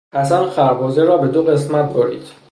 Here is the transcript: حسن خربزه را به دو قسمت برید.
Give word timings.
حسن 0.13 0.45
خربزه 0.45 1.03
را 1.03 1.17
به 1.17 1.27
دو 1.27 1.43
قسمت 1.43 1.93
برید. 1.93 2.31